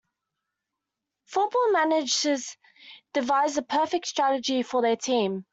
Football 1.27 1.73
managers 1.73 2.57
devise 3.13 3.53
the 3.53 3.61
perfect 3.61 4.07
strategy 4.07 4.63
for 4.63 4.81
their 4.81 4.95
team. 4.97 5.45